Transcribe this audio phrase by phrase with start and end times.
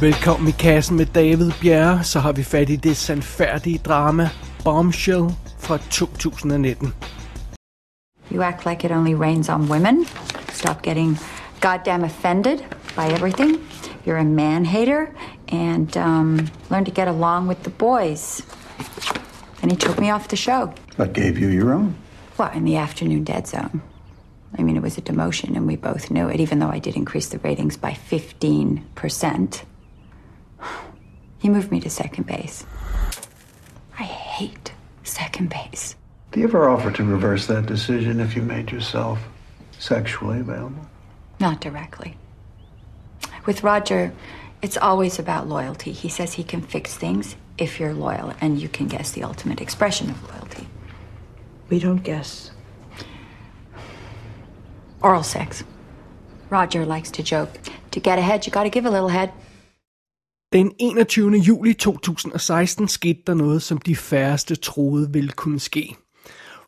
[0.00, 4.28] Velkommen i kassen med David Bjerre, så har vi fat i det sandfærdige drama
[4.64, 6.92] Bombshell fra 2019.
[8.30, 10.06] You act like it only rains on women.
[10.52, 11.18] Stop getting
[11.60, 12.58] goddamn offended
[12.96, 13.56] by everything.
[14.06, 15.06] You're a man hater
[15.48, 18.42] and um, learn to get along with the boys.
[19.62, 20.74] And he took me off the show.
[20.96, 21.94] What gave you your own?
[22.38, 23.80] Well, in the afternoon dead zone.
[24.58, 26.96] I mean, it was a demotion, and we both knew it, even though I did
[26.96, 29.64] increase the ratings by 15%.
[31.38, 32.64] He moved me to second base.
[33.98, 34.72] I hate
[35.04, 35.96] second base.
[36.32, 39.18] Do you ever offer to reverse that decision if you made yourself
[39.78, 40.86] sexually available?
[41.40, 42.16] Not directly.
[43.46, 44.12] With Roger,
[44.62, 45.92] it's always about loyalty.
[45.92, 49.60] He says he can fix things if you're loyal, and you can guess the ultimate
[49.62, 50.66] expression of loyalty
[51.70, 52.50] We don't guess.
[55.02, 55.62] oral sex.
[56.50, 57.50] Roger likes to joke.
[57.92, 59.32] To get ahead, you gotta give a little head.
[60.56, 61.30] Den 21.
[61.32, 65.96] juli 2016 skete der noget, som de færreste troede ville kunne ske.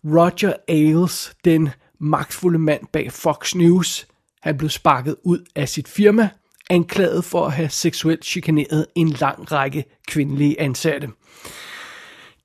[0.04, 1.68] Roger Ailes, den
[2.00, 4.06] magtfulde mand bag Fox News,
[4.42, 6.28] han blev sparket ud af sit firma,
[6.70, 11.08] anklaget for at have seksuelt chikaneret en lang række kvindelige ansatte.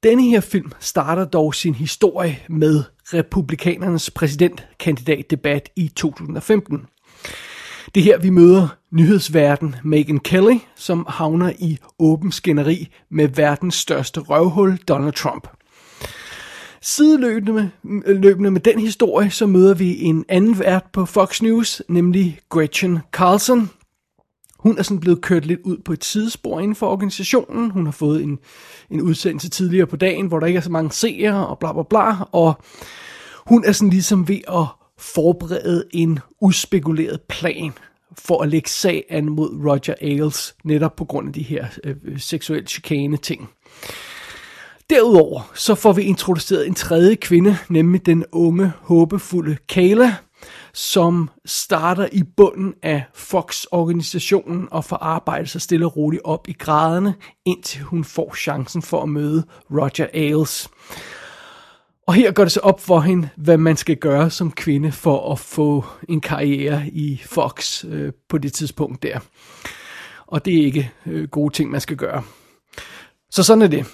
[0.03, 2.83] Denne her film starter dog sin historie med
[3.13, 6.87] republikanernes præsidentkandidatdebat i 2015.
[7.95, 13.75] Det er her, vi møder nyhedsverden Megan Kelly, som havner i åben skænderi med verdens
[13.75, 15.47] største røvhul, Donald Trump.
[16.81, 21.81] Sideløbende med, løbende med den historie, så møder vi en anden vært på Fox News,
[21.89, 23.69] nemlig Gretchen Carlson.
[24.59, 27.71] Hun er sådan blevet kørt lidt ud på et sidespor inden for organisationen.
[27.71, 28.39] Hun har fået en,
[28.89, 31.83] en udsendelse tidligere på dagen, hvor der ikke er så mange seere og bla bla
[31.89, 32.15] bla.
[32.31, 32.53] Og
[33.45, 34.65] hun er sådan ligesom ved at
[35.03, 37.73] forberede en uspekuleret plan
[38.17, 41.95] for at lægge sag an mod Roger Ailes, netop på grund af de her øh,
[42.17, 43.49] seksuelle chikane ting.
[44.89, 50.15] Derudover så får vi introduceret en tredje kvinde, nemlig den unge, håbefulde Kayla,
[50.73, 56.53] som starter i bunden af Fox-organisationen og får arbejdet sig stille og roligt op i
[56.53, 57.15] graderne,
[57.45, 60.69] indtil hun får chancen for at møde Roger Ailes.
[62.07, 65.31] Og her går det så op for hende, hvad man skal gøre som kvinde for
[65.31, 69.19] at få en karriere i Fox øh, på det tidspunkt der.
[70.27, 72.23] Og det er ikke øh, gode ting, man skal gøre.
[73.31, 73.85] Så sådan er det.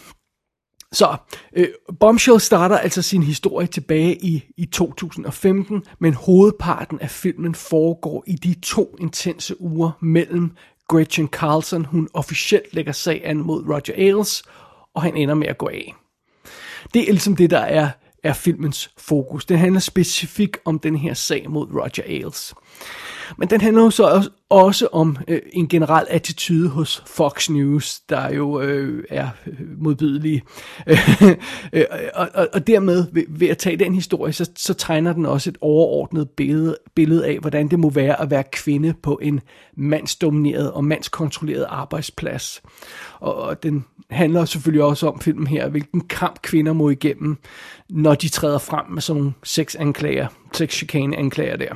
[0.92, 1.18] Så
[1.56, 1.68] øh,
[2.00, 8.36] Bombshell starter altså sin historie tilbage i, i 2015, men hovedparten af filmen foregår i
[8.36, 10.52] de to intense uger mellem
[10.88, 14.44] Gretchen Carlson, hun officielt lægger sag an mod Roger Ailes,
[14.96, 15.96] og han ender med at gå af.
[16.94, 17.90] Det er ligesom det, der er,
[18.24, 19.46] er filmens fokus.
[19.46, 22.54] Det handler specifikt om den her sag mod Roger Ailes.
[23.38, 28.00] Men den handler jo så også, også om øh, en generel attitude hos Fox News,
[28.00, 30.42] der jo øh, er øh, modbydelige.
[31.74, 35.26] Øh, og, og, og dermed, ved, ved at tage den historie, så, så tegner den
[35.26, 39.42] også et overordnet billede, billede af, hvordan det må være at være kvinde på en
[39.78, 42.62] mandsdomineret og mandskontrolleret arbejdsplads.
[43.20, 47.38] Og, og den handler selvfølgelig også om filmen her, hvilken kamp kvinder må igennem,
[47.90, 51.76] når de træder frem med sådan nogle sexanklager, sexchikane anklager der.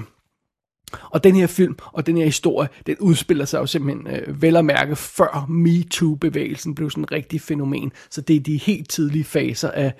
[1.09, 4.55] Og den her film og den her historie, den udspiller sig jo simpelthen øh, vel
[4.55, 7.91] at mærke før MeToo-bevægelsen blev sådan en rigtig fænomen.
[8.09, 9.93] Så det er de helt tidlige faser af,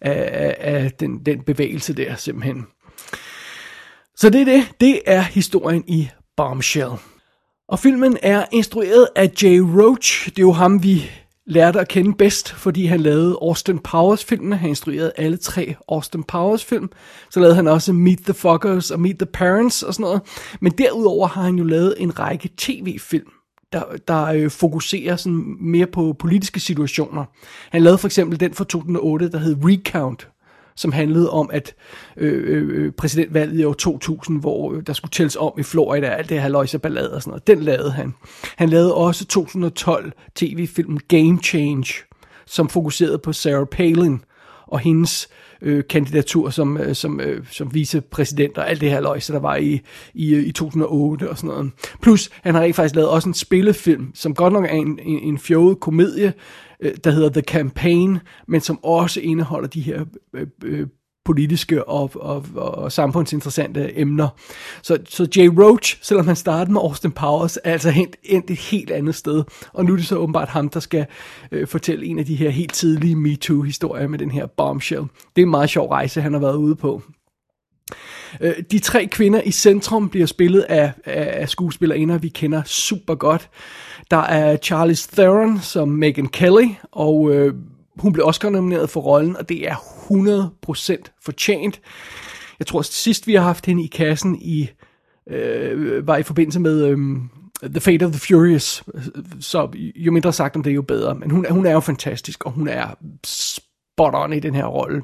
[0.00, 2.66] af, af den, den bevægelse der simpelthen.
[4.16, 4.64] Så det er det.
[4.80, 6.90] Det er historien i Bombshell.
[7.68, 10.26] Og filmen er instrueret af Jay Roach.
[10.30, 11.10] Det er jo ham, vi
[11.46, 14.56] lærte at kende bedst, fordi han lavede Austin Powers filmene.
[14.56, 16.90] Han instruerede alle tre Austin Powers film.
[17.30, 20.20] Så lavede han også Meet the Fuckers og Meet the Parents og sådan noget.
[20.60, 23.30] Men derudover har han jo lavet en række tv-film,
[23.72, 27.24] der, der øh, fokuserer sådan mere på politiske situationer.
[27.70, 30.28] Han lavede for eksempel den fra 2008, der hed Recount,
[30.76, 31.74] som handlede om, at
[32.16, 36.06] øh, øh, øh præsidentvalget i år 2000, hvor øh, der skulle tælles om i Florida,
[36.06, 38.14] alt det her løjse ballade og sådan noget, den lavede han.
[38.56, 41.94] Han lavede også 2012 tv-filmen Game Change,
[42.46, 44.20] som fokuserede på Sarah Palin
[44.66, 49.00] og hendes øh, Øh, kandidatur som, øh, som, øh, som vicepræsident og alt det her
[49.00, 49.80] løjse, der var i,
[50.14, 51.72] i, øh, i 2008 og sådan noget.
[52.02, 55.18] Plus, han har ikke faktisk lavet også en spillefilm, som godt nok er en, en,
[55.18, 56.32] en fjollet komedie,
[56.80, 58.18] øh, der hedder The Campaign,
[58.48, 60.86] men som også indeholder de her øh, øh,
[61.24, 64.28] politiske og, og, og samfundsinteressante emner.
[64.82, 68.58] Så, så Jay Roach, selvom han startede med Austin Powers, er altså endt, endt et
[68.58, 69.44] helt andet sted.
[69.72, 71.06] Og nu er det så åbenbart ham, der skal
[71.52, 75.02] øh, fortælle en af de her helt tidlige MeToo-historier med den her bombshell.
[75.36, 77.02] Det er en meget sjov rejse, han har været ude på.
[78.40, 83.14] Øh, de tre kvinder i centrum bliver spillet af, af, af skuespillerinder, vi kender super
[83.14, 83.50] godt.
[84.10, 87.54] Der er Charlize Theron som Megan Kelly, og øh,
[87.98, 91.80] hun blev Oscar nomineret for rollen, og det er 100% fortjent.
[92.58, 94.68] Jeg tror sidst vi har haft hende i kassen i
[95.30, 96.98] øh, var i forbindelse med øh,
[97.70, 98.84] The Fate of the Furious,
[99.40, 101.14] så jo mindre sagt om det, jo bedre.
[101.14, 102.86] Men hun, hun er jo fantastisk, og hun er
[103.26, 105.02] spot on i den her rolle.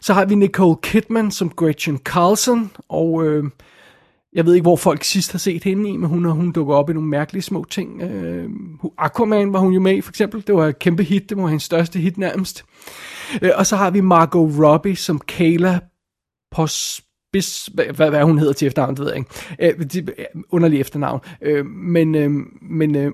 [0.00, 3.44] Så har vi Nicole Kidman som Gretchen Carlson, og øh,
[4.34, 6.90] jeg ved ikke, hvor folk sidst har set hende i, men hun, hun dukker op
[6.90, 8.02] i nogle mærkelige små ting.
[8.02, 8.50] Øh,
[8.98, 10.44] Aquaman var hun jo med i, for eksempel.
[10.46, 12.64] Det var et kæmpe hit, det var hendes største hit nærmest.
[13.42, 15.80] Øh, og så har vi Margot Robbie som Kayla
[16.50, 19.30] Pospis, hvad, hvad hun hedder til efternavn, det ved jeg ikke.
[19.60, 21.20] Øh, øh, underlig efternavn.
[21.42, 22.30] Øh, men øh,
[22.62, 23.12] men øh,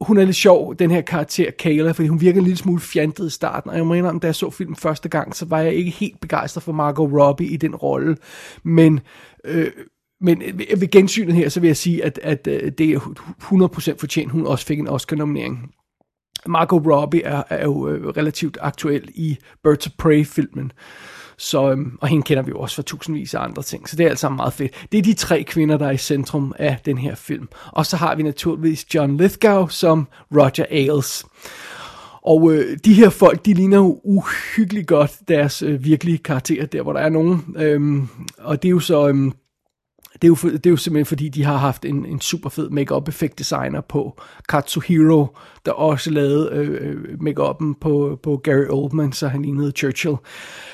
[0.00, 3.26] hun er lidt sjov, den her karakter Kayla, fordi hun virker en lille smule fjantet
[3.26, 5.74] i starten, og jeg må indrømme, da jeg så filmen første gang, så var jeg
[5.74, 8.16] ikke helt begejstret for Margot Robbie i den rolle,
[8.62, 9.00] men
[9.44, 9.70] øh,
[10.24, 10.42] men
[10.76, 14.46] ved gensynet her, så vil jeg sige, at, at øh, det er 100% fortjent, hun
[14.46, 15.70] også fik en Oscar-nominering.
[16.46, 20.72] Margot Robbie er, er jo øh, relativt aktuel i Birds of Prey-filmen.
[21.36, 24.06] Så, øhm, og hende kender vi jo også fra tusindvis af andre ting, så det
[24.06, 24.86] er altså meget fedt.
[24.92, 27.48] Det er de tre kvinder, der er i centrum af den her film.
[27.66, 31.24] Og så har vi naturligvis John Lithgow som Roger Ailes.
[32.22, 36.82] Og øh, de her folk, de ligner jo uhyggeligt godt deres øh, virkelige karakterer, der
[36.82, 37.56] hvor der er nogen.
[37.56, 39.08] Øhm, og det er jo så...
[39.08, 39.32] Øhm,
[40.24, 42.70] det er, jo, det er jo simpelthen fordi, de har haft en, en super fed
[42.70, 45.26] make-up designer på Katsuhiro,
[45.66, 50.16] der også lavede øh, øh make-up'en på, på Gary Oldman, så han lignede Churchill.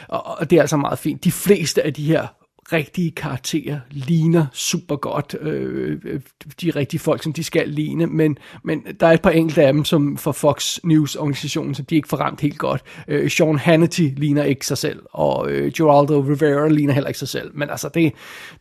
[0.08, 1.24] Og, og det er altså meget fint.
[1.24, 2.26] De fleste af de her
[2.72, 6.20] rigtige karakterer ligner super godt øh, øh,
[6.60, 9.72] de rigtige folk, som de skal ligne, men, men der er et par enkelte af
[9.72, 12.82] dem, som for Fox News-organisationen, som de ikke får ramt helt godt.
[13.08, 17.28] Øh, Sean Hannity ligner ikke sig selv, og øh, Geraldo Rivera ligner heller ikke sig
[17.28, 18.12] selv, men altså det,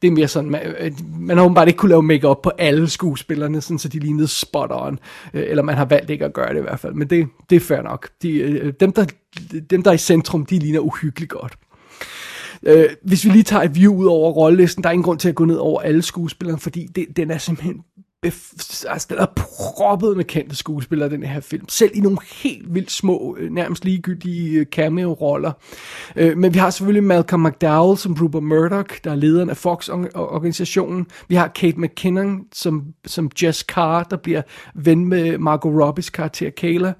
[0.01, 2.89] det er mere sådan, man, øh, man har åbenbart ikke kunne lave make på alle
[2.89, 4.99] skuespillerne, sådan, så de lignede spot on,
[5.33, 7.55] øh, eller man har valgt ikke at gøre det i hvert fald, men det, det
[7.55, 8.09] er fair nok.
[8.21, 9.05] De, øh, dem, der,
[9.69, 11.57] dem, der er i centrum, de ligner uhyggeligt godt.
[12.63, 15.29] Øh, hvis vi lige tager et view ud over rollelisten, der er ingen grund til
[15.29, 17.81] at gå ned over alle skuespillere, fordi det, den er simpelthen
[18.23, 21.69] altså, den er proppet med kendte skuespillere, den her film.
[21.69, 25.51] Selv i nogle helt vildt små, øh, nærmest ligegyldige øh, cameo-roller.
[26.15, 31.07] Øh, men vi har selvfølgelig Malcolm McDowell som Rupert Murdoch, der er lederen af Fox-organisationen.
[31.27, 34.41] Vi har Kate McKinnon som, som Jess Carr, der bliver
[34.75, 36.93] ven med Margot Robbies karakter Kayla.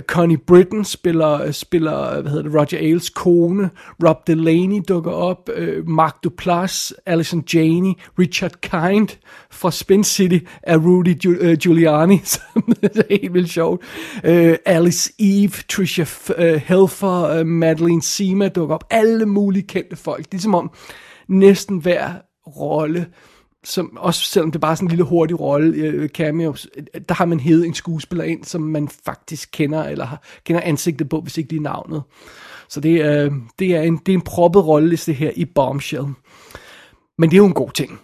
[0.00, 3.70] Connie Britton spiller, spiller hvad hedder det, Roger Ailes kone.
[4.08, 5.50] Rob Delaney dukker op.
[5.86, 9.08] Mark Duplass, Alison Janney, Richard Kind
[9.50, 13.82] fra Spin City City af Rudy øh, Giuliani, som er helt vildt sjovt.
[14.28, 18.84] Uh, Alice Eve, Trisha uh, øh, Helfer, uh, Madeline Sima dukker op.
[18.90, 20.32] Alle mulige kendte folk.
[20.32, 20.70] Det er som om
[21.28, 22.12] næsten hver
[22.46, 23.06] rolle
[23.64, 26.68] som også selvom det er bare sådan en lille hurtig rolle, uh, cameos,
[27.08, 31.08] der har man hævet en skuespiller ind, som man faktisk kender, eller har, kender ansigtet
[31.08, 32.02] på, hvis ikke lige navnet.
[32.68, 36.06] Så det, uh, det, er en, det er en proppet rolleliste her i Bombshell.
[37.18, 38.00] Men det er jo en god ting.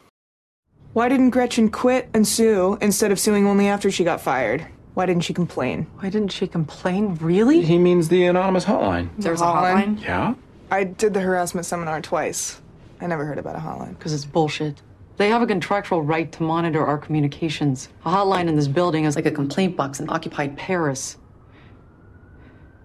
[0.93, 4.67] Why didn't Gretchen quit and sue instead of suing only after she got fired?
[4.94, 5.87] Why didn't she complain?
[5.99, 7.14] Why didn't she complain?
[7.17, 7.62] Really?
[7.62, 9.11] He means the anonymous hotline.
[9.19, 10.02] There's a hotline?
[10.02, 10.35] Yeah?
[10.71, 12.61] I did the harassment seminar twice.
[13.00, 13.97] I never heard about a hotline.
[13.97, 14.83] Because it's bullshit.
[15.18, 17.88] They have a contractual right to monitor our communications.
[18.04, 21.16] A hotline in this building is like a complaint box in occupied Paris.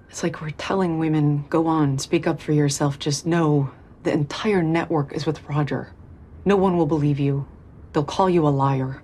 [0.10, 3.72] It's like we're telling women, go on, speak up for yourself, just know
[4.04, 5.92] the entire network is with Roger.
[6.46, 7.48] No one will believe you.
[7.94, 9.02] They'll call you a liar.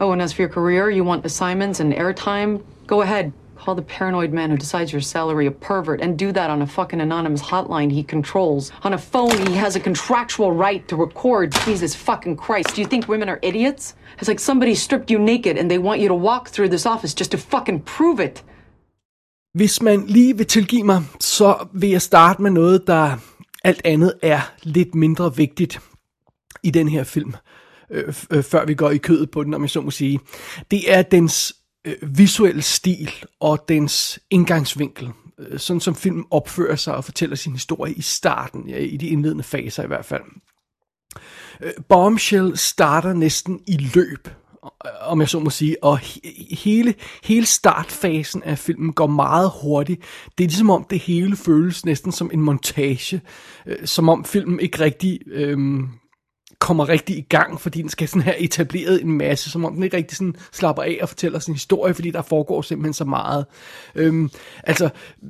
[0.00, 2.62] Oh, and as for your career, you want assignments and airtime?
[2.86, 3.32] Go ahead.
[3.56, 6.66] Call the paranoid man who decides your salary a pervert and do that on a
[6.66, 8.72] fucking anonymous hotline he controls.
[8.82, 11.52] On a phone, he has a contractual right to record.
[11.64, 12.74] Jesus fucking Christ.
[12.74, 13.94] Do you think women are idiots?
[14.18, 17.14] It's like somebody stripped you naked and they want you to walk through this office
[17.14, 18.44] just to fucking prove it.
[19.54, 23.16] Hvis man lige vil tilgive mig, så vil jeg starte med noget, der
[23.64, 25.80] alt andet er lidt mindre vigtigt
[26.62, 27.34] i den her film.
[27.90, 30.20] Øh, øh, før vi går i kødet på den, om jeg så må sige.
[30.70, 33.10] Det er dens øh, visuelle stil
[33.40, 35.10] og dens indgangsvinkel.
[35.38, 39.06] Øh, sådan som film opfører sig og fortæller sin historie i starten, ja, i de
[39.06, 40.22] indledende faser i hvert fald.
[41.60, 44.28] Øh, Bombshell starter næsten i løb,
[44.64, 45.98] øh, om jeg så må sige, og
[46.50, 50.00] hele, hele startfasen af filmen går meget hurtigt.
[50.38, 53.20] Det er ligesom om det hele føles næsten som en montage,
[53.66, 55.58] øh, som om filmen ikke rigtig øh,
[56.64, 59.82] kommer rigtig i gang, fordi den skal sådan her etableret en masse, som om den
[59.82, 63.46] ikke rigtig sådan slapper af og fortæller sin historie, fordi der foregår simpelthen så meget.
[63.94, 64.30] Øhm,
[64.62, 64.88] altså,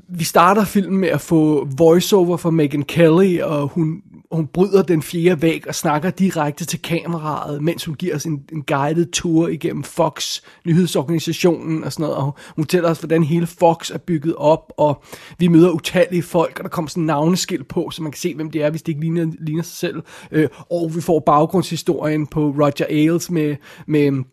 [0.08, 5.02] vi starter filmen med at få voiceover fra Megan Kelly, og hun, hun bryder den
[5.02, 9.48] fjerde væg og snakker direkte til kameraet, mens hun giver os en, en guided tour
[9.48, 14.34] igennem Fox, nyhedsorganisationen og sådan noget, og hun fortæller os, hvordan hele Fox er bygget
[14.36, 15.02] op, og
[15.38, 18.50] vi møder utallige folk, og der kommer sådan navneskilt på, så man kan se, hvem
[18.50, 20.02] det er, hvis det ikke ligner, ligner sig selv.
[20.30, 24.24] Øh, og vi får baggrundshistorien på Roger Ailes med, med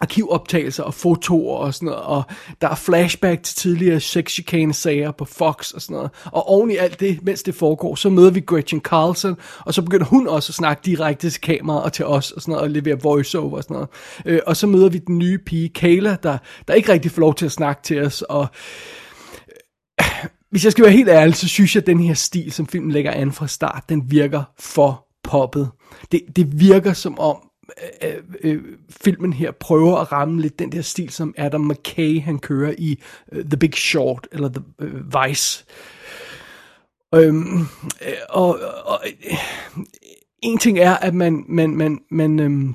[0.00, 2.22] arkivoptagelser og fotoer og sådan noget, og
[2.60, 6.10] der er flashback til tidligere sex chicane sager på Fox og sådan noget.
[6.24, 9.82] Og oven i alt det, mens det foregår, så møder vi Gretchen Carlson, og så
[9.82, 12.70] begynder hun også at snakke direkte til kameraet og til os og sådan noget, og
[12.70, 13.88] levere voiceover og sådan noget.
[14.24, 16.38] Øh, og så møder vi den nye pige, Kayla, der,
[16.68, 18.46] der ikke rigtig får lov til at snakke til os, og
[20.00, 20.06] øh,
[20.50, 22.90] hvis jeg skal være helt ærlig, så synes jeg, at den her stil, som filmen
[22.90, 25.70] lægger an fra start, den virker for poppet.
[26.12, 27.36] Det, det virker som om,
[28.02, 32.22] øh, øh, øh, filmen her prøver at ramme lidt den der stil, som Adam McKay
[32.22, 33.02] han kører i
[33.32, 35.64] øh, The Big Short, eller The øh, Vice.
[37.14, 37.60] Øhm,
[38.06, 39.38] øh, og, og øh,
[40.42, 42.74] en ting er, at man, man, man, man, øhm,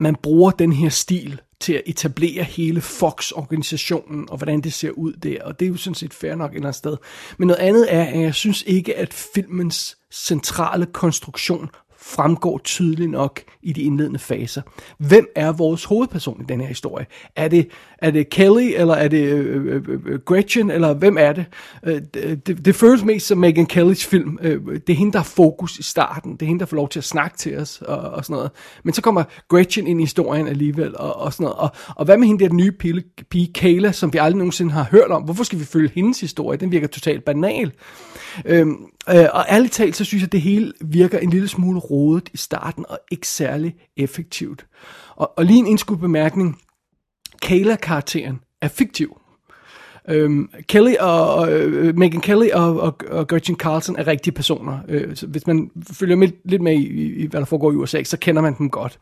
[0.00, 5.12] man bruger den her stil til at etablere hele Fox-organisationen, og hvordan det ser ud
[5.12, 6.96] der, og det er jo sådan set fair nok et eller andet sted.
[7.38, 11.70] Men noget andet er, at jeg synes ikke, at filmens centrale konstruktion
[12.02, 14.62] fremgår tydeligt nok i de indledende faser.
[14.98, 17.06] Hvem er vores hovedperson i den her historie?
[17.36, 21.16] Er det, er det Kelly, eller er det øh, øh, øh, øh Gretchen, eller hvem
[21.18, 21.44] er det?
[21.86, 22.64] Øh, det?
[22.64, 24.38] Det føles mest som Megan Kellys film.
[24.42, 26.32] Øh, det er hende, der har fokus i starten.
[26.32, 28.50] Det er hende, der får lov til at snakke til os, og, og sådan noget.
[28.84, 31.58] Men så kommer Gretchen ind i historien alligevel, og, og sådan noget.
[31.58, 34.86] Og, og hvad med hende der nye pige, pige Kayla, som vi aldrig nogensinde har
[34.90, 35.22] hørt om?
[35.22, 36.58] Hvorfor skal vi følge hendes historie?
[36.58, 37.72] Den virker totalt banal.
[38.44, 38.66] Øh,
[39.08, 42.28] øh, og ærligt talt, så synes jeg, at det hele virker en lille smule rodet
[42.32, 44.66] i starten, og ikke særlig effektivt.
[45.16, 46.58] Og, og lige en indskudt bemærkning.
[47.42, 49.18] Kayla-karakteren er fiktiv.
[50.08, 54.78] Øhm, Kelly og, og øh, Megan Kelly og, og, og Gretchen Carlson er rigtige personer.
[54.88, 58.02] Øh, så hvis man følger med, lidt med i, i, hvad der foregår i USA,
[58.02, 58.98] så kender man dem godt.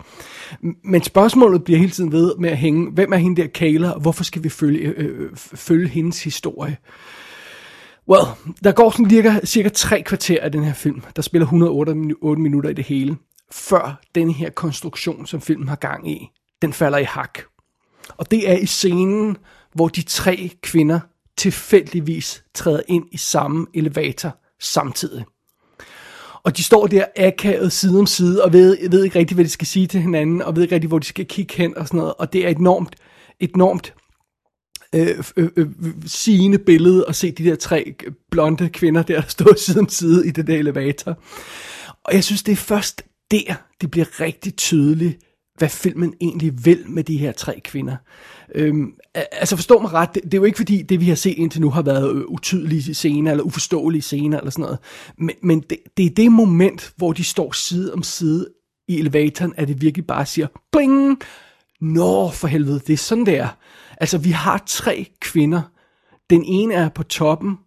[0.85, 4.00] Men spørgsmålet bliver hele tiden ved med at hænge, hvem er hende der Kayla, og
[4.00, 6.76] hvorfor skal vi følge, øh, øh følge hendes historie?
[8.11, 11.02] Well, der går sådan cirka, cirka tre kvarter af den her film.
[11.17, 11.95] Der spiller 108
[12.37, 13.17] minutter i det hele,
[13.52, 16.31] før den her konstruktion, som filmen har gang i,
[16.62, 17.38] den falder i hak.
[18.17, 19.37] Og det er i scenen,
[19.75, 21.00] hvor de tre kvinder
[21.37, 25.25] tilfældigvis træder ind i samme elevator samtidig.
[26.43, 29.50] Og de står der akavet side om side, og ved, ved ikke rigtig, hvad de
[29.50, 31.99] skal sige til hinanden, og ved ikke rigtig, hvor de skal kigge hen og sådan
[31.99, 32.14] noget.
[32.19, 32.97] Og det er enormt,
[33.40, 33.95] enormt
[34.94, 35.66] Øh, øh, øh,
[36.06, 37.94] sigende billede at se de der tre
[38.30, 41.18] blonde kvinder der, der står side om side i det der elevator.
[42.04, 45.18] Og jeg synes, det er først der, det bliver rigtig tydeligt,
[45.59, 47.97] hvad filmen egentlig vil med de her tre kvinder.
[48.54, 51.38] Øhm, altså forstå mig ret, det, det er jo ikke fordi, det vi har set
[51.38, 54.78] indtil nu har været øh, utydelige scener, eller uforståelige scener, eller sådan noget.
[55.18, 58.49] Men, men det, det er det moment, hvor de står side om side
[58.88, 61.18] i elevatoren, at det virkelig bare siger, bling,
[61.80, 63.49] nå for helvede, det er sådan der.
[64.00, 65.62] Altså, vi har tre kvinder.
[66.30, 67.59] Den ene er på toppen,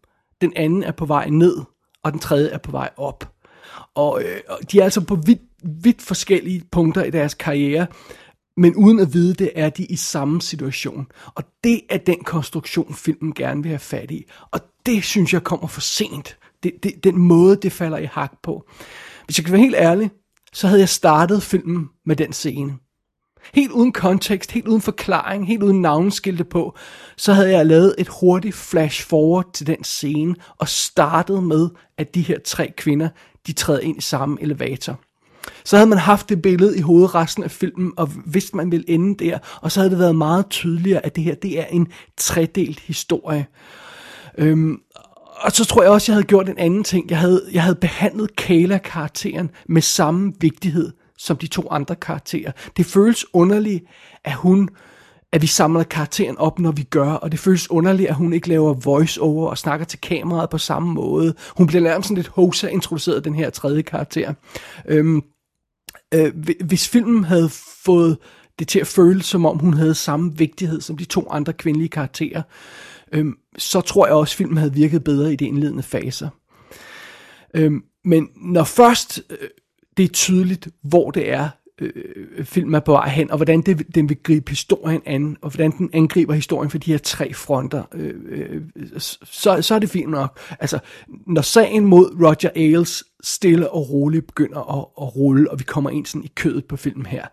[0.42, 1.58] den anden er på vej ned,
[2.04, 3.34] og den tredje er på vej op.
[3.96, 7.88] Og øh, de er altså på vidt, vidt forskellige punkter i deres karriere,
[8.58, 11.08] men uden at vide det, er de i samme situation.
[11.36, 14.26] Og det er den konstruktion, filmen gerne vil have fat i.
[14.52, 16.38] Og det synes jeg kommer for sent.
[16.64, 18.70] Det, det, den måde, det falder i hak på.
[19.26, 20.12] Hvis jeg kan være helt ærlig,
[20.54, 22.78] så havde jeg startet filmen med den scene.
[23.54, 26.78] Helt uden kontekst, helt uden forklaring, helt uden navnskilte på,
[27.18, 32.16] så havde jeg lavet et hurtigt flash forward til den scene og startet med, at
[32.16, 33.10] de her tre kvinder,
[33.48, 35.00] de træder ind i samme elevator.
[35.66, 38.90] Så havde man haft det billede i hovedet resten af filmen, og vidst man ville
[38.90, 41.88] ende der, og så havde det været meget tydeligere, at det her, det er en
[42.18, 43.46] tredelt historie.
[44.38, 44.78] Øhm,
[45.36, 47.10] og så tror jeg også, jeg havde gjort en anden ting.
[47.10, 50.92] Jeg havde, jeg havde behandlet Kayla-karakteren med samme vigtighed
[51.24, 52.52] som de to andre karakterer.
[52.78, 53.84] Det føles underligt,
[54.24, 54.70] at hun
[55.32, 58.50] at vi samler karakteren op, når vi gør, og det føles underligt, at hun ikke
[58.50, 61.34] laver voice-over og snakker til kameraet på samme måde.
[61.58, 64.34] Hun bliver nærmest sådan lidt hosa introduceret, den her tredje karakter.
[64.88, 65.22] Øhm,
[66.14, 66.34] øh,
[66.66, 67.50] hvis filmen havde
[67.86, 68.18] fået
[68.60, 71.90] det til at føles, som om hun havde samme vigtighed som de to andre kvindelige
[71.90, 72.42] karakterer,
[73.14, 76.30] øhm, så tror jeg også, at filmen havde virket bedre i de indledende faser.
[77.56, 79.48] Øhm, men når først øh,
[79.98, 81.50] det er tydeligt, hvor det er,
[81.82, 85.50] øh, filmen er på vej hen, og hvordan det, den vil gribe historien an, og
[85.50, 88.62] hvordan den angriber historien for de her tre fronter, øh, øh,
[89.24, 90.40] så, så er det fint nok.
[90.60, 90.80] Altså,
[91.28, 95.90] når sagen mod Roger Ailes stille og roligt begynder at, at rulle, og vi kommer
[95.90, 97.28] ind sådan i kødet på filmen her,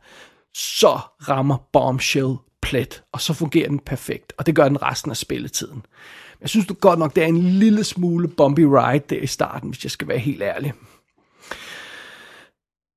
[0.55, 0.99] så
[1.29, 5.83] rammer Bombshell plet, og så fungerer den perfekt, og det gør den resten af spilletiden.
[6.40, 9.69] Jeg synes du godt nok, det er en lille smule bumpy ride der i starten,
[9.69, 10.73] hvis jeg skal være helt ærlig.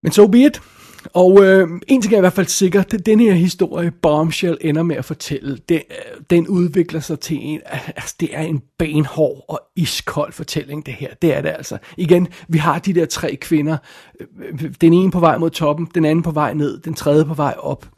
[0.03, 0.61] Men so be it.
[1.13, 4.83] Og øh, en ting er i hvert fald sikkert, det den her historie, Bombshell ender
[4.83, 9.45] med at fortælle, det, øh, den udvikler sig til en, altså det er en benhård
[9.49, 11.77] og iskold fortælling det her, det er det altså.
[11.97, 13.77] Igen, vi har de der tre kvinder,
[14.19, 17.33] øh, den ene på vej mod toppen, den anden på vej ned, den tredje på
[17.33, 17.89] vej op.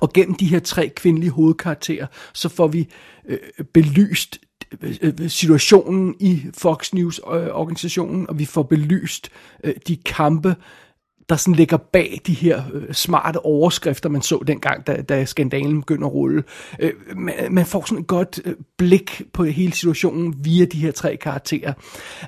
[0.00, 2.88] Og gennem de her tre kvindelige hovedkarakterer, så får vi
[3.28, 3.38] øh,
[3.72, 4.38] belyst
[4.82, 9.30] øh, situationen i Fox News organisationen, og vi får belyst
[9.64, 10.54] øh, de kampe,
[11.32, 15.80] der sådan ligger bag de her øh, smarte overskrifter, man så dengang, da, da skandalen
[15.80, 16.44] begyndte at rulle.
[16.78, 20.92] Øh, man, man får sådan et godt øh, blik på hele situationen via de her
[20.92, 21.72] tre karakterer.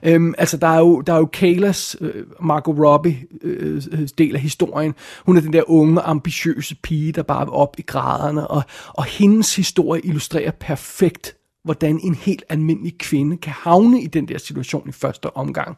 [0.03, 4.35] Øh, altså, der er jo, der er jo Kaylas, øh, Margot Robbie, øh, øh, del
[4.35, 4.95] af historien.
[5.27, 9.05] Hun er den der unge, ambitiøse pige, der bare er op i graderne, og, og
[9.05, 14.89] hendes historie illustrerer perfekt hvordan en helt almindelig kvinde kan havne i den der situation
[14.89, 15.77] i første omgang.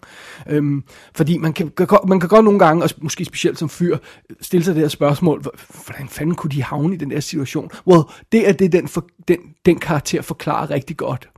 [0.49, 1.73] Øhm, fordi man kan,
[2.09, 3.99] man kan godt nogle gange, og måske specielt som fyr,
[4.41, 5.45] stille sig det her spørgsmål,
[5.85, 7.71] hvordan fanden kunne de havne i den der situation?
[7.87, 8.03] Well,
[8.33, 11.29] det er det, den, for, den, den karakter forklarer rigtig godt.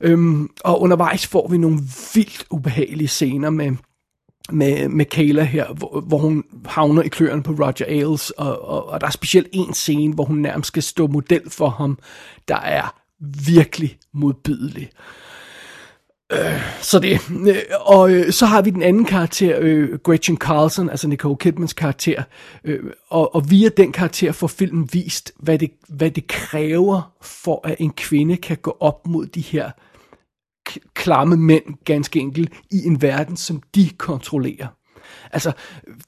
[0.00, 1.78] Øhm, og undervejs får vi nogle
[2.14, 3.72] vildt ubehagelige scener med,
[4.52, 8.88] med, med Kayla her, hvor, hvor hun havner i kløerne på Roger Ailes, og, og,
[8.88, 11.98] og der er specielt en scene, hvor hun nærmest skal stå model for ham,
[12.48, 14.90] der er virkelig modbydelig.
[16.32, 17.20] Øh, så det.
[17.48, 21.72] Øh, og øh, så har vi den anden karakter, øh, Gretchen Carlson, altså Nicole Kidmans
[21.72, 22.22] karakter.
[22.64, 27.68] Øh, og, og via den karakter får filmen vist, hvad det, hvad det kræver for,
[27.68, 29.70] at en kvinde kan gå op mod de her
[30.94, 34.66] klamme mænd, ganske enkelt, i en verden, som de kontrollerer.
[35.32, 35.52] Altså,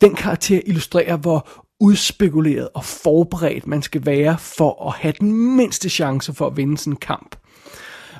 [0.00, 5.88] den karakter illustrerer, hvor udspekuleret og forberedt man skal være for at have den mindste
[5.88, 7.36] chance for at vinde sådan en kamp.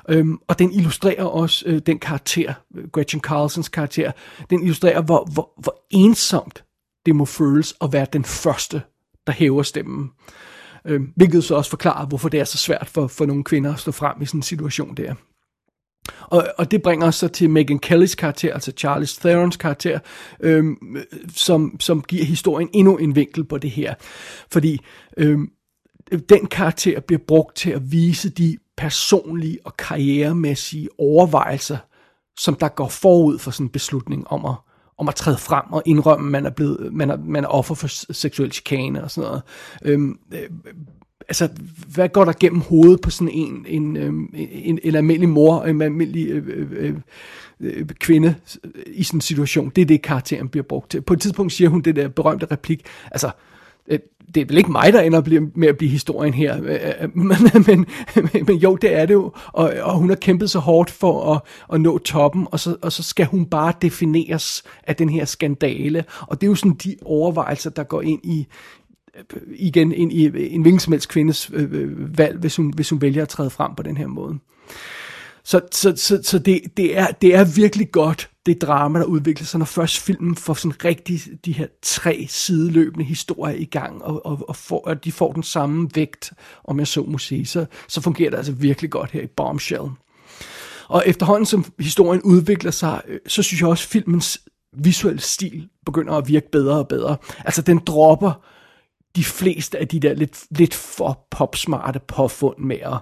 [0.09, 4.11] Øhm, og den illustrerer også øh, den karakter, øh, Gretchen Carlsons karakter,
[4.49, 6.63] den illustrerer, hvor, hvor, hvor ensomt
[7.05, 8.81] det må føles at være den første,
[9.27, 10.09] der hæver stemmen.
[10.85, 13.79] Øhm, hvilket så også forklarer, hvorfor det er så svært for, for nogle kvinder at
[13.79, 15.13] stå frem i sådan en situation der.
[16.21, 19.99] Og, og det bringer os så til Megan Kellys karakter, altså Charles Therons karakter,
[20.39, 20.77] øhm,
[21.35, 23.93] som, som giver historien endnu en vinkel på det her.
[24.51, 24.79] Fordi
[25.17, 25.49] øhm,
[26.29, 31.77] den karakter bliver brugt til at vise de personlige og karrieremæssige overvejelser,
[32.37, 34.55] som der går forud for sådan en beslutning om at,
[34.97, 37.75] om at træde frem og indrømme, at man er, blevet, man er, man er offer
[37.75, 39.43] for seksuel chikane og sådan noget.
[39.85, 40.49] Øhm, øh,
[41.27, 41.49] altså,
[41.93, 45.81] hvad går der gennem hovedet på sådan en, en, en, en, en almindelig mor, en
[45.81, 46.93] almindelig øh, øh, øh,
[47.59, 49.71] øh kvinde øh, i sådan en situation?
[49.75, 51.01] Det er det, karakteren bliver brugt til.
[51.01, 53.31] På et tidspunkt siger hun det der berømte replik, altså,
[53.87, 53.99] øh,
[54.35, 57.15] det er vel ikke mig, der ender med at blive historien her, øh, øh
[57.67, 60.91] men, men, men jo, det er det jo, og, og hun har kæmpet så hårdt
[60.91, 61.41] for at,
[61.73, 66.05] at nå toppen, og så, og så skal hun bare defineres af den her skandale,
[66.21, 68.47] og det er jo sådan de overvejelser, der går ind i,
[69.33, 72.89] Øh, igen ind i en hvilken som helst kvindes øh, øh, valg, hvis hun, hvis
[72.89, 74.39] hun vælger at træde frem på den her måde.
[75.43, 79.45] Så, så, så, så det, det, er, det er virkelig godt, det drama, der udvikler
[79.45, 84.25] sig, når først filmen får sådan rigtig de her tre sideløbende historier i gang, og,
[84.25, 87.65] og, og, får, og de får den samme vægt, om jeg så må sige, så,
[87.87, 89.89] så fungerer det altså virkelig godt her i Bombshell.
[90.87, 94.41] Og efterhånden som historien udvikler sig, øh, så synes jeg også, at filmens
[94.77, 97.17] visuelle stil begynder at virke bedre og bedre.
[97.45, 98.41] Altså den dropper
[99.15, 102.97] de fleste af de der lidt, lidt for popsmarte påfund med at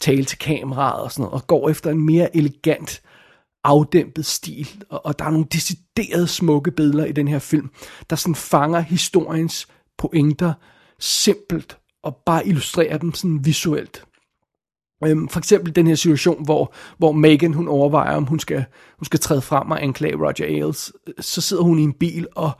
[0.00, 3.02] tale til kameraet og sådan noget, og går efter en mere elegant,
[3.64, 7.70] afdæmpet stil, og, og der er nogle deciderede smukke billeder i den her film,
[8.10, 10.52] der sådan fanger historiens pointer
[10.98, 14.04] simpelt, og bare illustrerer dem sådan visuelt.
[15.04, 18.64] Øhm, for eksempel den her situation, hvor, hvor Megan hun overvejer, om hun skal,
[18.98, 20.92] hun skal træde frem og anklage Roger Ailes.
[21.20, 22.50] Så sidder hun i en bil, og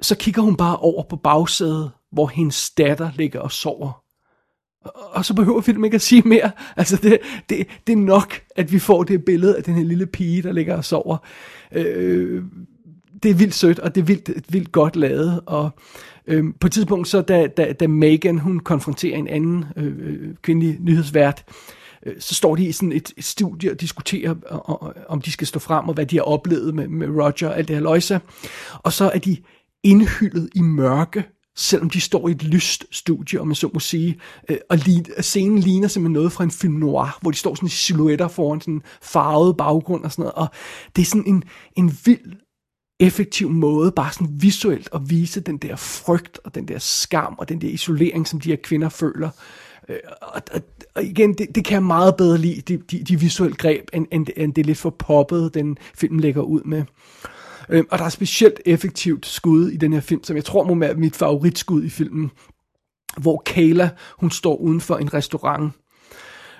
[0.00, 4.04] så kigger hun bare over på bagsædet hvor hendes datter ligger og sover.
[4.84, 6.50] Og så behøver filmen ikke at sige mere.
[6.76, 10.06] Altså, det, det, det er nok, at vi får det billede af den her lille
[10.06, 11.16] pige, der ligger og sover.
[11.72, 12.42] Øh,
[13.22, 15.40] det er vildt sødt, og det er vildt, vildt godt lavet.
[15.46, 15.70] Og
[16.26, 20.34] øh, på et tidspunkt, så da, da, da Megan, hun konfronterer en anden øh, øh,
[20.42, 21.44] kvindelig nyhedsvært,
[22.06, 24.34] øh, så står de i sådan et, et studie og diskuterer,
[25.08, 27.68] om de skal stå frem, og hvad de har oplevet med, med Roger og alt
[27.68, 28.20] det her løjse.
[28.82, 29.36] Og så er de
[29.82, 31.24] indhyldet i mørke,
[31.56, 34.18] selvom de står i et lyst studie, om man så må sige.
[34.48, 34.78] Øh, og
[35.20, 38.60] scenen ligner simpelthen noget fra en film noir, hvor de står sådan i silhuetter foran
[38.60, 40.34] sådan en farvet baggrund og sådan noget.
[40.34, 40.48] Og
[40.96, 41.44] det er sådan en,
[41.76, 42.32] en vild
[43.00, 47.48] effektiv måde, bare sådan visuelt at vise den der frygt og den der skam og
[47.48, 49.30] den der isolering, som de her kvinder føler.
[49.88, 50.60] Øh, og, og,
[50.94, 54.06] og igen, det, det kan jeg meget bedre lide, de, de, de visuelle greb, end,
[54.12, 56.78] end, end det lidt for poppet, den film lægger ud med.
[56.78, 56.84] Øh,
[57.68, 60.74] Øh, og der er specielt effektivt skud i den her film, som jeg tror må
[60.74, 62.30] være mit favoritskud i filmen,
[63.16, 65.72] hvor Kayla, hun står uden for en restaurant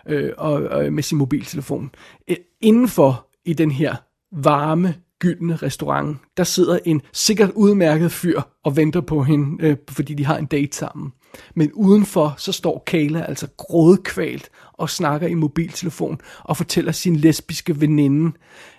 [0.09, 1.91] øh, og, og med sin mobiltelefon.
[2.29, 3.97] Øh, indenfor i den her
[4.33, 10.15] varme, gyldne restaurant, der sidder en sikkert udmærket fyr og venter på hende, øh, fordi
[10.15, 11.13] de har en date sammen.
[11.55, 17.81] Men udenfor, så står Kayla altså grådkvalt og snakker i mobiltelefon og fortæller sin lesbiske
[17.81, 18.33] veninde,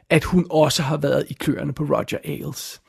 [0.09, 2.81] at hun også har været i kløerne på Roger Ailes.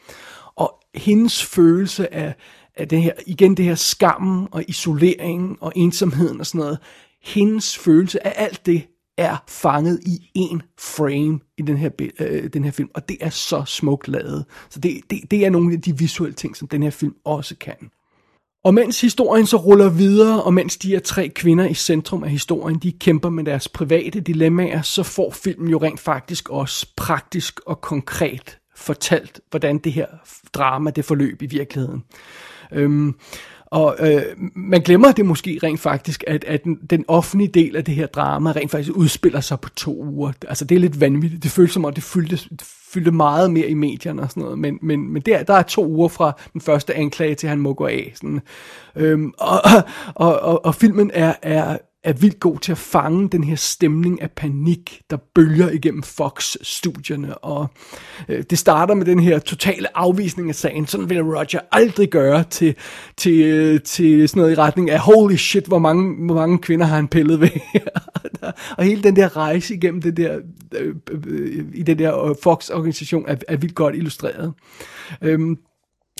[0.56, 2.34] Og hendes følelse af,
[2.76, 6.78] af det her, igen det her skammen og isoleringen og ensomheden og sådan noget,
[7.22, 8.86] hendes følelse af alt det
[9.18, 13.30] er fanget i en frame i den her, øh, den her film, og det er
[13.30, 14.44] så smukt lavet.
[14.70, 17.56] Så det, det, det er nogle af de visuelle ting, som den her film også
[17.56, 17.90] kan.
[18.66, 22.30] Og mens historien så ruller videre, og mens de her tre kvinder i centrum af
[22.30, 27.60] historien, de kæmper med deres private dilemmaer, så får filmen jo rent faktisk også praktisk
[27.66, 30.06] og konkret fortalt, hvordan det her
[30.54, 32.04] drama, det forløb i virkeligheden.
[32.72, 33.14] Øhm,
[33.66, 34.22] og øh,
[34.54, 38.06] man glemmer det måske rent faktisk, at, at den, den offentlige del af det her
[38.06, 40.32] drama rent faktisk udspiller sig på to uger.
[40.48, 41.42] Altså det er lidt vanvittigt.
[41.42, 44.58] Det føles som om, det fyldte, det fyldte meget mere i medierne og sådan noget.
[44.58, 47.74] Men, men, men der, der er to uger fra den første anklage til, han må
[47.74, 48.12] gå af.
[48.14, 48.40] Sådan.
[48.96, 49.60] Øhm, og,
[50.14, 54.22] og, og, og filmen er, er er vildt god til at fange den her stemning
[54.22, 57.38] af panik, der bølger igennem Fox-studierne.
[57.38, 57.66] Og
[58.28, 60.86] øh, det starter med den her totale afvisning af sagen.
[60.86, 62.74] Sådan vil Roger aldrig gøre til,
[63.16, 66.86] til, øh, til sådan noget i retning af, holy shit, hvor mange, hvor mange kvinder
[66.86, 67.50] har han pillet ved.
[68.78, 70.38] og hele den der rejse igennem det der,
[70.74, 74.52] øh, øh, øh i den der øh, Fox-organisation er, er vildt godt illustreret.
[75.22, 75.58] Øhm,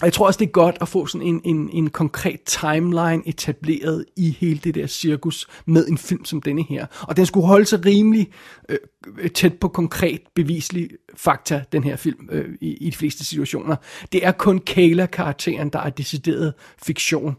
[0.02, 4.04] jeg tror også, det er godt at få sådan en, en, en konkret timeline etableret
[4.16, 6.86] i hele det der cirkus med en film som denne her.
[7.00, 8.30] Og den skulle holde sig rimelig
[8.68, 13.76] øh, tæt på konkret beviselig fakta, den her film, øh, i, i de fleste situationer.
[14.12, 17.36] Det er kun Kayla-karakteren, der er decideret fiktion.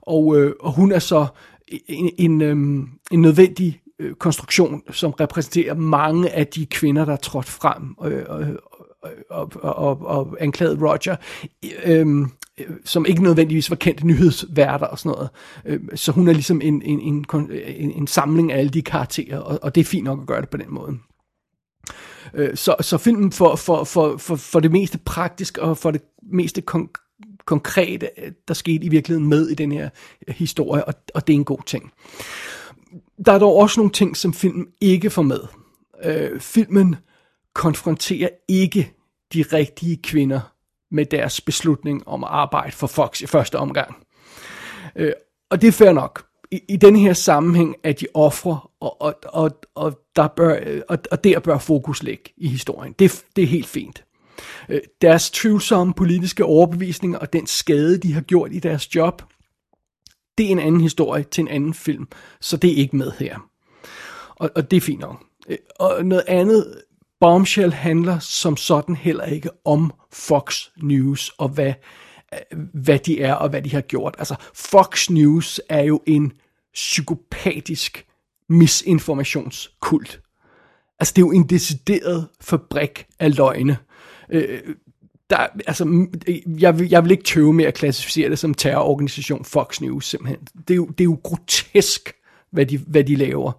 [0.00, 1.26] Og, øh, og hun er så
[1.68, 2.56] en, en, øh,
[3.12, 8.40] en nødvendig øh, konstruktion, som repræsenterer mange af de kvinder, der er trådt frem øh,
[8.40, 8.56] øh
[9.30, 11.16] og, og, og anklagede Roger,
[11.84, 12.26] øhm,
[12.84, 15.30] som ikke nødvendigvis var kendte nyhedsværter og sådan noget.
[15.64, 19.38] Øhm, så hun er ligesom en, en, en, en, en samling af alle de karakterer,
[19.38, 20.98] og, og det er fint nok at gøre det på den måde.
[22.34, 26.02] Øh, så, så filmen for, for, for, for, for det meste praktisk og for det
[26.32, 26.92] meste kon-
[27.44, 28.08] konkrete,
[28.48, 29.88] der skete i virkeligheden med i den her
[30.28, 31.92] historie, og, og det er en god ting.
[33.26, 35.40] Der er dog også nogle ting, som filmen ikke får med.
[36.04, 36.96] Øh, filmen
[37.58, 38.92] konfronterer ikke
[39.32, 40.40] de rigtige kvinder
[40.90, 43.96] med deres beslutning om at arbejde for Fox i første omgang.
[44.96, 45.12] Øh,
[45.50, 46.26] og det er fair nok.
[46.50, 50.98] I, i den her sammenhæng er de ofre, og, og, og, og, der bør, og,
[51.10, 52.94] og der bør fokus ligge i historien.
[52.98, 54.04] Det, det er helt fint.
[54.68, 59.22] Øh, deres tvivlsomme politiske overbevisninger og den skade, de har gjort i deres job,
[60.38, 62.08] det er en anden historie til en anden film,
[62.40, 63.50] så det er ikke med her.
[64.36, 65.24] Og, og det er fint nok.
[65.48, 66.82] Øh, og noget andet
[67.20, 71.72] Bombshell handler som sådan heller ikke om Fox News og hvad,
[72.74, 74.14] hvad de er og hvad de har gjort.
[74.18, 76.32] Altså Fox News er jo en
[76.74, 78.06] psykopatisk
[78.48, 80.20] misinformationskult.
[80.98, 83.78] Altså det er jo en decideret fabrik af løgne.
[84.30, 84.60] Øh,
[85.30, 86.06] der, altså,
[86.46, 90.40] jeg, vil, jeg vil ikke tøve med at klassificere det som terrororganisation Fox News simpelthen.
[90.68, 92.12] Det er jo, det er jo grotesk,
[92.50, 93.52] hvad de, hvad de laver.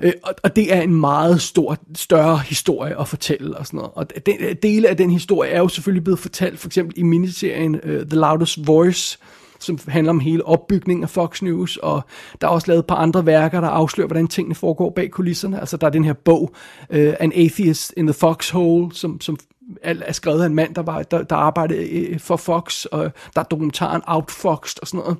[0.00, 3.90] Øh, og, og det er en meget stor, større historie at fortælle og sådan noget.
[3.94, 7.74] Og den, dele af den historie er jo selvfølgelig blevet fortalt, for eksempel i miniserien
[7.74, 9.18] uh, The Loudest Voice,
[9.58, 12.02] som handler om hele opbygningen af Fox News, og
[12.40, 15.60] der er også lavet et par andre værker, der afslører, hvordan tingene foregår bag kulisserne.
[15.60, 16.42] Altså der er den her bog,
[16.90, 19.38] uh, An Atheist in the Foxhole, som, som
[19.82, 23.40] er skrevet af en mand, der, var, der, der arbejdede øh, for Fox, og der
[23.40, 25.18] er dokumentaren Outfoxed og sådan noget.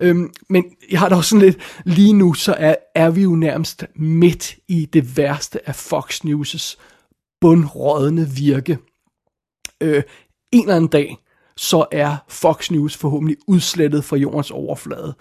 [0.00, 3.34] Øhm, men jeg har da også sådan lidt, lige nu så er, er vi jo
[3.34, 6.76] nærmest midt i det værste af Fox News'
[7.40, 8.78] bundrådende virke.
[9.80, 10.02] Øh,
[10.52, 11.16] en eller anden dag,
[11.56, 15.14] så er Fox News forhåbentlig udslettet fra jordens overflade.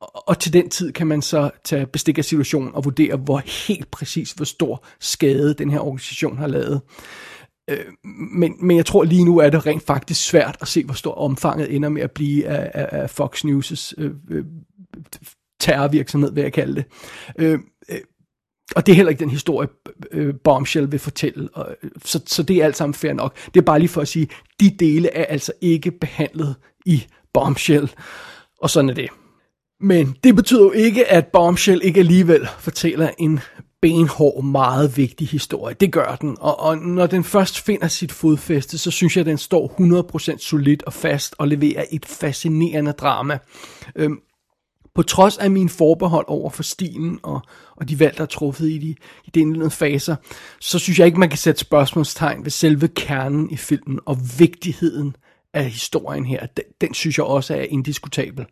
[0.00, 3.38] Og, og til den tid kan man så tage bestik af situationen og vurdere, hvor
[3.66, 6.80] helt præcis, hvor stor skade den her organisation har lavet.
[7.70, 7.84] Øh,
[8.32, 11.14] men, men jeg tror lige nu er det rent faktisk svært at se, hvor stor
[11.14, 14.44] omfanget ender med at blive af, af, af Fox News' øh, øh,
[15.60, 16.84] terrorvirksomhed, vil jeg kalde det.
[17.38, 17.98] Øh, øh,
[18.76, 19.68] og det er heller ikke den historie,
[20.12, 21.48] øh, øh Bombshell vil fortælle.
[21.52, 23.36] Og, øh, så, så det er alt sammen fair nok.
[23.54, 24.28] Det er bare lige for at sige,
[24.60, 27.90] de dele er altså ikke behandlet i Bombshell.
[28.60, 29.10] Og sådan er det.
[29.80, 33.40] Men det betyder jo ikke, at Bombshell ikke alligevel fortæller en
[33.86, 35.74] benhård, meget vigtig historie.
[35.80, 36.36] Det gør den.
[36.40, 39.74] Og, og når den først finder sit fodfæste, så synes jeg, at den står
[40.34, 43.38] 100% solidt og fast og leverer et fascinerende drama.
[43.96, 44.20] Øhm,
[44.94, 47.40] på trods af min forbehold over for stilen og,
[47.76, 48.94] og de valg, der er truffet i de,
[49.24, 50.16] i de indledende faser,
[50.60, 55.16] så synes jeg ikke, man kan sætte spørgsmålstegn ved selve kernen i filmen og vigtigheden
[55.54, 56.46] af historien her.
[56.46, 58.46] Den, den synes jeg også er indiskutabel.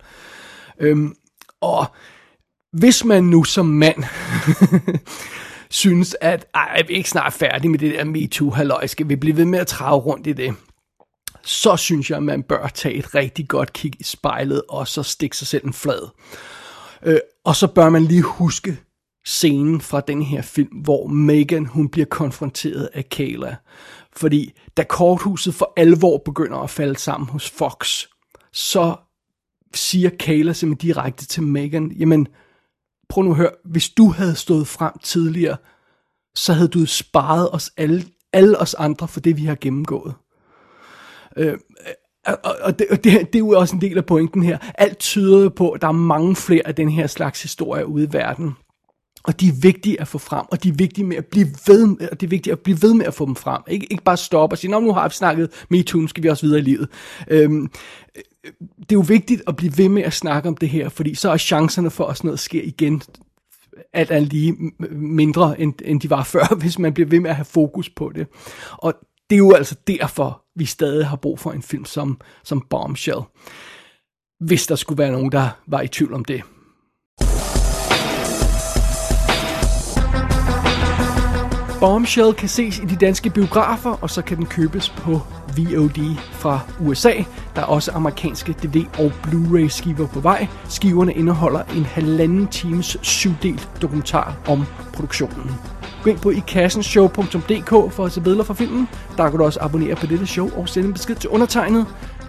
[0.80, 1.14] Øhm,
[1.60, 1.86] og
[2.74, 4.04] hvis man nu som mand
[5.70, 9.44] synes, at ej, er ikke snart færdige med det der MeToo-halløj, skal vi blive ved
[9.44, 10.54] med at trave rundt i det,
[11.42, 15.02] så synes jeg, at man bør tage et rigtig godt kig i spejlet, og så
[15.02, 16.08] stikke sig selv en flad.
[17.02, 18.78] Øh, og så bør man lige huske
[19.26, 23.56] scenen fra den her film, hvor Megan hun bliver konfronteret af Kayla.
[24.16, 28.04] Fordi da korthuset for alvor begynder at falde sammen hos Fox,
[28.52, 28.96] så
[29.74, 32.28] siger Kayla simpelthen direkte til Megan, jamen,
[33.14, 35.56] prøv nu at høre, hvis du havde stået frem tidligere,
[36.34, 40.14] så havde du sparet os alle, alle os andre for det, vi har gennemgået.
[41.36, 41.58] Øh,
[42.26, 44.58] og, og, det, og det, det er jo også en del af pointen her.
[44.74, 48.12] Alt tyder på, at der er mange flere af den her slags historier ude i
[48.12, 48.52] verden.
[49.24, 52.08] Og de er vigtige at få frem, og de er vigtige med at blive ved,
[52.12, 53.62] og det er vigtigt at blive ved med at få dem frem.
[53.68, 56.28] Ikke, ikke bare stoppe og sige, Nå, nu har vi snakket MeToo, nu skal vi
[56.28, 56.88] også videre i livet.
[57.28, 57.70] Øhm,
[58.80, 61.30] det er jo vigtigt at blive ved med at snakke om det her, fordi så
[61.30, 63.02] er chancerne for, at sådan noget sker igen,
[63.92, 64.56] alt er lige
[64.90, 68.12] mindre, end, end de var før, hvis man bliver ved med at have fokus på
[68.14, 68.26] det.
[68.72, 68.94] Og
[69.30, 73.20] det er jo altså derfor, vi stadig har brug for en film som, som Bombshell.
[74.40, 76.42] Hvis der skulle være nogen, der var i tvivl om det.
[81.80, 85.20] Bombshell kan ses i de danske biografer, og så kan den købes på
[85.56, 87.12] VOD fra USA.
[87.56, 90.46] Der er også amerikanske DVD og Blu-ray skiver på vej.
[90.68, 95.50] Skiverne indeholder en halvanden times syvdelt dokumentar om produktionen.
[96.02, 98.88] Gå ind på ikassenshow.dk for at se billeder fra filmen.
[99.16, 101.86] Der kan du også abonnere på dette show og sende en besked til undertegnet.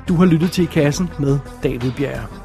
[0.07, 2.44] Du har lyttet til I Kassen med David Bjerre.